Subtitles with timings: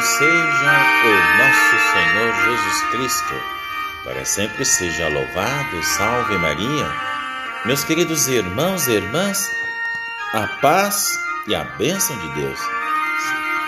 [0.00, 0.74] seja
[1.04, 3.34] o nosso Senhor Jesus Cristo.
[4.04, 6.90] Para sempre seja louvado, salve Maria.
[7.64, 9.48] Meus queridos irmãos e irmãs,
[10.32, 12.58] a paz e a bênção de Deus.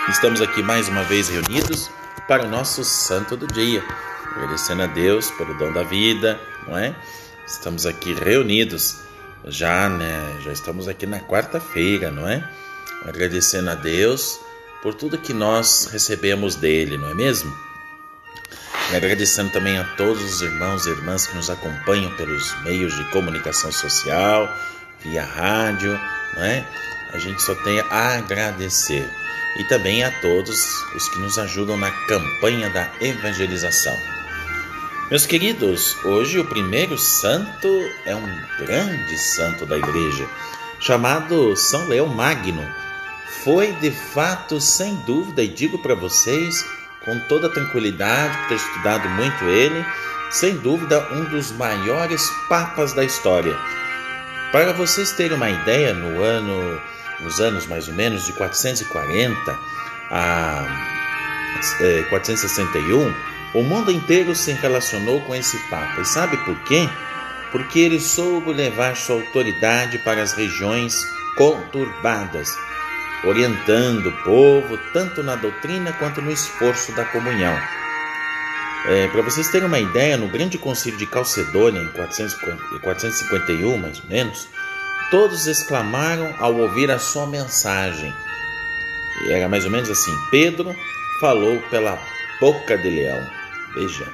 [0.08, 1.90] Estamos aqui mais uma vez reunidos
[2.26, 3.84] para o nosso santo do dia,
[4.34, 6.94] agradecendo a Deus pelo dom da vida, não é?
[7.46, 8.96] Estamos aqui reunidos
[9.46, 10.40] já, né?
[10.42, 12.42] Já estamos aqui na quarta-feira, não é?
[13.06, 14.40] Agradecendo a Deus
[14.84, 17.50] por tudo que nós recebemos dele, não é mesmo?
[18.92, 23.02] E agradecendo também a todos os irmãos e irmãs que nos acompanham pelos meios de
[23.10, 24.46] comunicação social,
[25.00, 25.98] via rádio,
[26.34, 26.68] não é?
[27.14, 29.08] A gente só tem a agradecer.
[29.58, 30.58] E também a todos
[30.94, 33.96] os que nos ajudam na campanha da evangelização.
[35.10, 37.68] Meus queridos, hoje o primeiro santo
[38.04, 40.28] é um grande santo da igreja,
[40.78, 42.83] chamado São Leão Magno
[43.44, 46.64] foi de fato, sem dúvida, e digo para vocês
[47.04, 49.84] com toda tranquilidade, por ter estudado muito ele,
[50.30, 53.54] sem dúvida, um dos maiores papas da história.
[54.50, 56.80] Para vocês terem uma ideia, no ano,
[57.20, 59.58] nos anos mais ou menos de 440
[60.10, 60.64] a
[62.08, 63.14] 461, é,
[63.52, 66.00] o mundo inteiro se relacionou com esse papa.
[66.00, 66.88] E sabe por quê?
[67.52, 71.06] Porque ele soube levar sua autoridade para as regiões
[71.36, 72.48] conturbadas
[73.26, 77.56] orientando o povo tanto na doutrina quanto no esforço da comunhão.
[78.86, 84.06] É, Para vocês terem uma ideia, no grande concílio de Calcedônia, em 451 mais ou
[84.06, 84.48] menos,
[85.10, 88.12] todos exclamaram ao ouvir a sua mensagem.
[89.22, 90.74] E era mais ou menos assim: Pedro
[91.20, 91.98] falou pela
[92.40, 93.26] boca de leão.
[93.74, 94.06] Veja.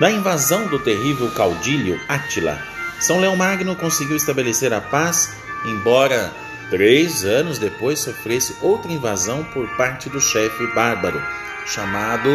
[0.00, 2.60] Na invasão do terrível caudilho Átila,
[2.98, 5.32] São Leão Magno conseguiu estabelecer a paz,
[5.64, 6.32] embora
[6.74, 11.22] Três anos depois sofresse outra invasão por parte do chefe bárbaro,
[11.66, 12.28] chamado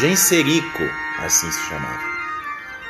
[0.00, 0.82] Genserico,
[1.18, 2.00] assim se chamava.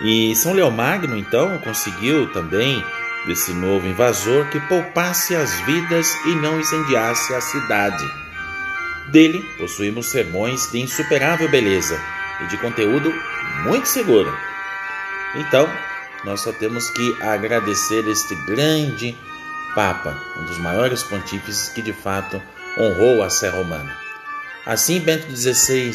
[0.01, 2.85] E São Leomagno, então, conseguiu também,
[3.27, 8.09] desse novo invasor, que poupasse as vidas e não incendiasse a cidade.
[9.11, 12.01] Dele possuímos sermões de insuperável beleza
[12.45, 13.13] e de conteúdo
[13.65, 14.33] muito seguro.
[15.35, 15.69] Então,
[16.25, 19.19] nós só temos que agradecer este grande
[19.75, 22.41] Papa, um dos maiores pontífices que de fato
[22.79, 23.97] honrou a Sé Romana.
[24.67, 25.95] Assim, Bento XVI,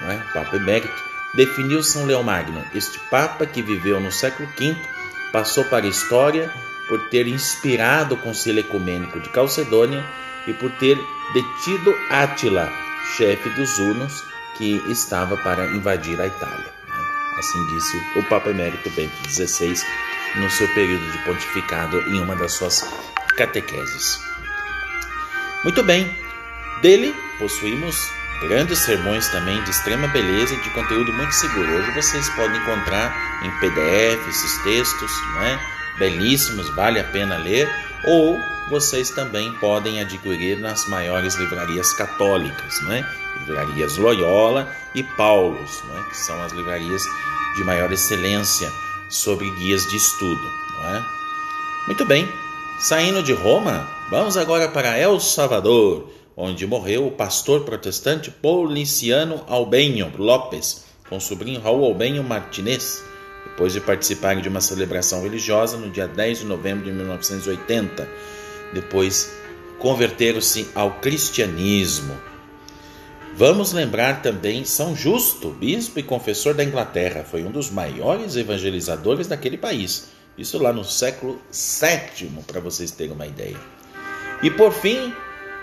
[0.00, 0.16] não é?
[0.32, 1.02] Papa emérito,
[1.34, 4.76] definiu São Leão Magno, este Papa que viveu no século V,
[5.32, 6.50] passou para a história
[6.88, 10.04] por ter inspirado o Concílio Ecumênico de Calcedônia
[10.46, 10.98] e por ter
[11.34, 12.72] detido Átila,
[13.16, 14.24] chefe dos Hunos,
[14.56, 16.72] que estava para invadir a Itália.
[17.38, 19.76] Assim disse o Papa Emérito Bento XVI
[20.36, 22.84] no seu período de pontificado em uma das suas
[23.36, 24.20] catequeses.
[25.64, 26.16] Muito bem,
[26.82, 31.72] dele possuímos grandes sermões também de extrema beleza e de conteúdo muito seguro.
[31.72, 35.58] Hoje vocês podem encontrar em PDF esses textos, não é?
[35.98, 37.68] belíssimos, vale a pena ler,
[38.04, 38.38] ou
[38.70, 43.04] vocês também podem adquirir nas maiores livrarias católicas, não é?
[43.40, 46.02] livrarias Loyola e Paulos, não é?
[46.04, 47.02] que são as livrarias
[47.56, 48.70] de maior excelência
[49.08, 50.40] sobre guias de estudo.
[50.84, 51.02] É?
[51.86, 52.28] Muito bem,
[52.78, 60.12] saindo de Roma, vamos agora para El Salvador, onde morreu o pastor protestante Pauliciano Albenho
[60.16, 63.02] Lopes, com o sobrinho Raul Albenho Martinez,
[63.44, 68.08] depois de participarem de uma celebração religiosa no dia 10 de novembro de 1980.
[68.72, 69.32] Depois
[69.78, 72.16] converteram-se ao cristianismo.
[73.38, 79.28] Vamos lembrar também São Justo, bispo e confessor da Inglaterra, foi um dos maiores evangelizadores
[79.28, 80.08] daquele país.
[80.36, 83.56] Isso lá no século VII, para vocês terem uma ideia.
[84.42, 85.14] E por fim,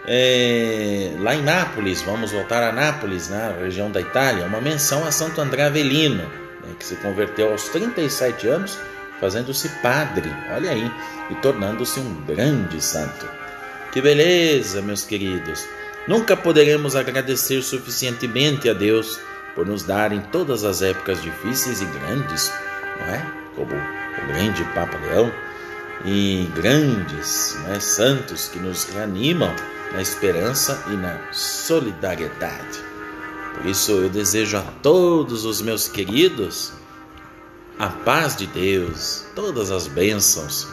[0.08, 5.12] é, lá em Nápoles, vamos voltar a Nápoles, na região da Itália, uma menção a
[5.12, 8.78] Santo André Avelino, né, que se converteu aos 37 anos,
[9.20, 10.90] fazendo-se padre, olha aí,
[11.30, 13.28] e tornando-se um grande santo.
[13.92, 15.68] Que beleza, meus queridos!
[16.08, 19.20] Nunca poderemos agradecer suficientemente a Deus
[19.56, 22.52] por nos dar em todas as épocas difíceis e grandes,
[23.00, 23.26] não é?
[23.56, 25.32] Como o grande Papa Leão
[26.04, 27.80] e grandes é?
[27.80, 29.54] santos que nos reanimam
[29.94, 32.84] na esperança e na solidariedade.
[33.56, 36.74] Por isso eu desejo a todos os meus queridos
[37.80, 40.68] a paz de Deus, todas as bênçãos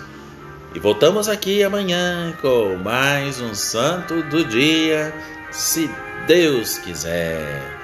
[0.75, 5.13] e voltamos aqui amanhã com mais um Santo do Dia,
[5.51, 5.91] se
[6.27, 7.81] Deus quiser.